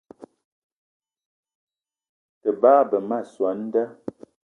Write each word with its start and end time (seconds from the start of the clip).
Te 2.41 2.49
bagbe 2.61 2.97
ma 3.09 3.19
soo 3.31 3.47
an 3.51 3.61
da 3.73 3.83